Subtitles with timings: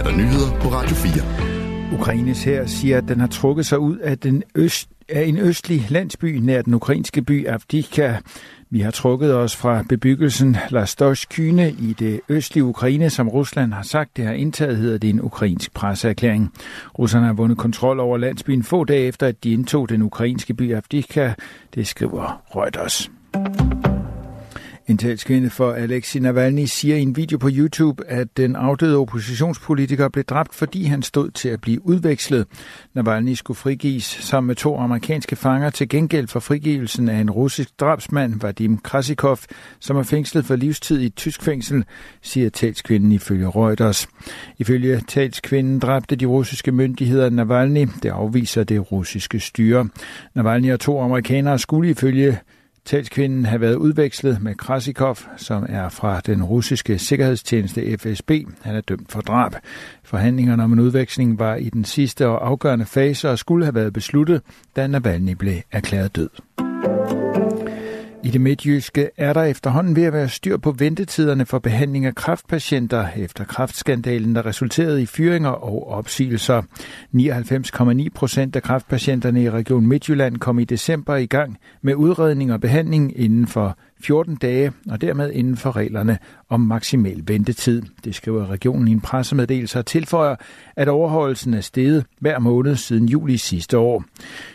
[0.00, 1.98] er der nyheder på Radio 4.
[1.98, 5.86] Ukraines her siger, at den har trukket sig ud af, den øst, af en østlig
[5.90, 8.16] landsby nær den ukrainske by Avdika.
[8.70, 14.16] Vi har trukket os fra bebyggelsen Lastoshkyne i det østlige Ukraine, som Rusland har sagt,
[14.16, 16.52] det har indtaget, hedder det en ukrainsk presseerklæring.
[16.98, 20.74] Russerne har vundet kontrol over landsbyen få dage efter, at de indtog den ukrainske by
[20.74, 21.32] Avdika.
[21.74, 23.10] Det skriver Reuters.
[24.90, 30.08] En talskvinde for Alexei Navalny siger i en video på YouTube, at den afdøde oppositionspolitiker
[30.08, 32.46] blev dræbt, fordi han stod til at blive udvekslet.
[32.94, 37.80] Navalny skulle frigives sammen med to amerikanske fanger til gengæld for frigivelsen af en russisk
[37.80, 39.38] drabsmand, Vadim Krasikov,
[39.80, 41.84] som er fængslet for livstid i et tysk fængsel,
[42.22, 44.08] siger talskvinden ifølge Reuters.
[44.58, 47.88] Ifølge talskvinden dræbte de russiske myndigheder Navalny.
[48.02, 49.88] Det afviser det russiske styre.
[50.34, 52.38] Navalny og to amerikanere skulle ifølge
[52.90, 58.30] Talskvinden har været udvekslet med Krasikov, som er fra den russiske sikkerhedstjeneste FSB.
[58.60, 59.52] Han er dømt for drab.
[60.04, 63.92] Forhandlingerne om en udveksling var i den sidste og afgørende fase og skulle have været
[63.92, 64.42] besluttet,
[64.76, 66.30] da Navalny blev erklæret død.
[68.24, 72.14] I det midtjyske er der efterhånden ved at være styr på ventetiderne for behandling af
[72.14, 76.62] kræftpatienter efter kræftskandalen, der resulterede i fyringer og opsigelser.
[77.14, 82.60] 99,9 procent af kræftpatienterne i Region Midtjylland kom i december i gang med udredning og
[82.60, 86.18] behandling inden for 14 dage, og dermed inden for reglerne
[86.48, 87.82] om maksimal ventetid.
[88.04, 90.36] Det skriver regionen i en pressemeddelelse og tilføjer,
[90.76, 94.04] at overholdelsen er steget hver måned siden juli sidste år.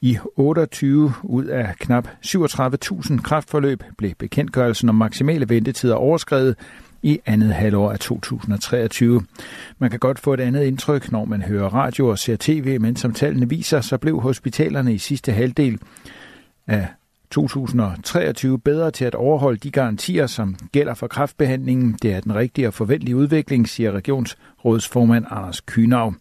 [0.00, 6.56] I 28 ud af knap 37.000 kræftforløb blev bekendtgørelsen om maksimale ventetider overskrevet
[7.02, 9.22] i andet halvår af 2023.
[9.78, 12.96] Man kan godt få et andet indtryk, når man hører radio og ser tv, men
[12.96, 15.78] som tallene viser, så blev hospitalerne i sidste halvdel
[16.66, 16.88] af
[17.30, 21.98] 2023 bedre til at overholde de garantier, som gælder for kraftbehandlingen.
[22.02, 26.14] Det er den rigtige og forventelige udvikling, siger regionsrådsformand Anders Kynav.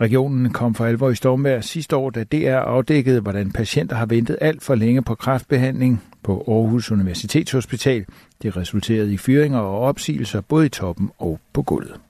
[0.00, 4.38] Regionen kom for alvor i stormvær sidste år, da DR afdækkede, hvordan patienter har ventet
[4.40, 8.04] alt for længe på kræftbehandling på Aarhus Universitetshospital.
[8.42, 12.05] Det resulterede i fyringer og opsigelser både i toppen og på gulvet.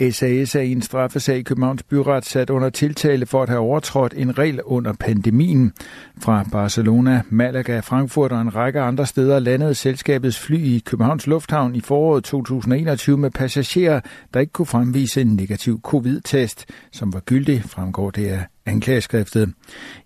[0.00, 4.14] SAS er i en straffesag i Københavns Byret sat under tiltale for at have overtrådt
[4.16, 5.72] en regel under pandemien.
[6.18, 11.74] Fra Barcelona, Malaga, Frankfurt og en række andre steder landede selskabets fly i Københavns Lufthavn
[11.74, 14.00] i foråret 2021 med passagerer,
[14.34, 19.52] der ikke kunne fremvise en negativ covid-test, som var gyldig, fremgår det af anklageskriftet.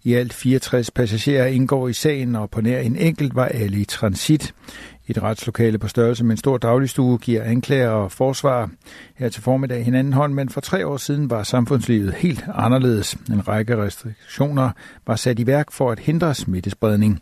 [0.04, 3.84] I alt 64 passagerer indgår i sagen, og på nær en enkelt var alle i
[3.84, 4.54] transit.
[5.08, 8.70] Et retslokale på størrelse med en stor dagligstue giver anklager og forsvar
[9.16, 13.14] her til formiddag hinanden hånd, men for tre år siden var samfundslivet helt anderledes.
[13.14, 14.70] En række restriktioner
[15.06, 17.20] var sat i værk for at hindre smittespredning.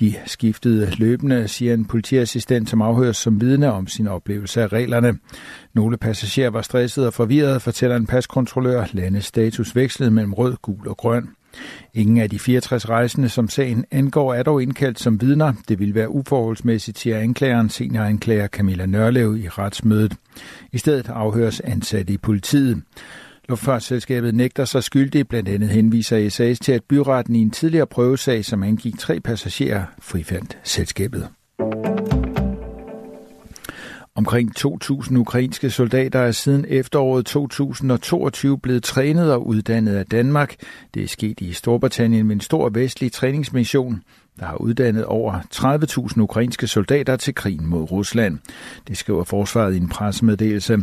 [0.00, 5.18] De skiftede løbende, siger en politiassistent, som afhøres som vidne om sin oplevelse af reglerne.
[5.74, 8.84] Nogle passagerer var stresset og forvirret, fortæller en paskontrollør.
[8.92, 11.28] Landets status vekslede mellem rød, gul og grøn.
[11.94, 15.52] Ingen af de 64 rejsende, som sagen angår, er dog indkaldt som vidner.
[15.68, 20.14] Det vil være uforholdsmæssigt, siger anklageren, senioranklager Camilla Nørlev i retsmødet.
[20.72, 22.82] I stedet afhøres ansatte i politiet.
[23.48, 28.44] Luftfartsselskabet nægter sig skyldig, blandt andet henviser SAS til, at byretten i en tidligere prøvesag,
[28.44, 31.28] som angik tre passagerer, frifandt selskabet.
[34.18, 40.54] Omkring 2.000 ukrainske soldater er siden efteråret 2022 blevet trænet og uddannet af Danmark.
[40.94, 44.02] Det er sket i Storbritannien med en stor vestlig træningsmission
[44.40, 45.40] der har uddannet over
[46.14, 48.38] 30.000 ukrainske soldater til krigen mod Rusland.
[48.88, 50.78] Det skriver forsvaret i en pressemeddelelse.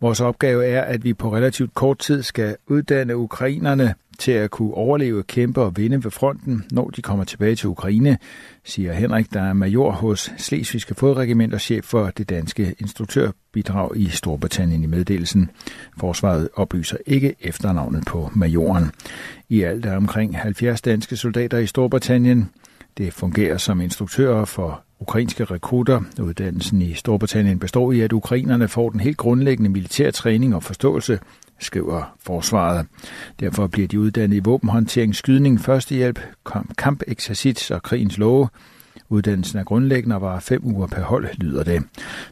[0.00, 4.74] Vores opgave er, at vi på relativt kort tid skal uddanne ukrainerne til at kunne
[4.74, 8.18] overleve, kæmpe og vinde ved fronten, når de kommer tilbage til Ukraine,
[8.64, 14.08] siger Henrik, der er major hos Slesvigske Fodregiment og chef for det danske instruktørbidrag i
[14.08, 15.50] Storbritannien i meddelelsen.
[16.00, 18.90] Forsvaret oplyser ikke efternavnet på majoren.
[19.48, 22.50] I alt er omkring 70 danske soldater i Storbritannien.
[22.98, 26.00] Det fungerer som instruktører for ukrainske rekrutter.
[26.20, 31.18] Uddannelsen i Storbritannien består i, at ukrainerne får den helt grundlæggende militær træning og forståelse,
[31.64, 32.86] skriver forsvaret.
[33.40, 36.20] Derfor bliver de uddannet i våbenhåndtering, skydning, førstehjælp,
[36.78, 38.48] kampeksercits og krigens love.
[39.08, 41.82] Uddannelsen er grundlæggende og var fem uger per hold, lyder det.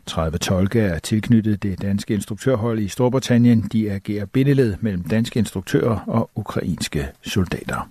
[0.06, 3.60] 30 tolke er tilknyttet det danske instruktørhold i Storbritannien.
[3.72, 7.90] De agerer bindeled mellem danske instruktører og ukrainske soldater.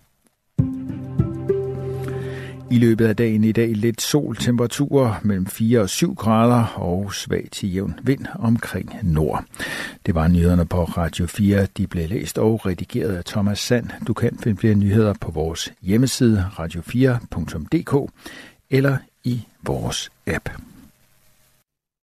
[2.72, 7.14] I løbet af dagen i dag lidt sol, temperaturer mellem 4 og 7 grader og
[7.14, 9.44] svag til jævn vind omkring nord.
[10.06, 11.68] Det var nyhederne på Radio 4.
[11.78, 13.90] De blev læst og redigeret af Thomas Sand.
[14.08, 18.12] Du kan finde flere nyheder på vores hjemmeside radio4.dk
[18.70, 20.50] eller i vores app.